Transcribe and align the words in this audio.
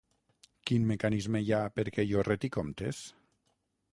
Quin 0.69 0.87
mecanisme 0.91 1.41
hi 1.43 1.51
ha 1.57 1.61
perquè 1.77 2.05
jo 2.13 2.25
reti 2.31 2.53
comptes? 2.57 3.05